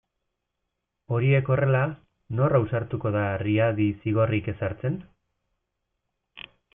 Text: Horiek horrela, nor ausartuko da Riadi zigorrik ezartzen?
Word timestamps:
Horiek 1.17 1.51
horrela, 1.55 1.81
nor 2.39 2.55
ausartuko 2.61 3.11
da 3.17 3.23
Riadi 3.45 3.85
zigorrik 4.05 4.49
ezartzen? 4.55 4.97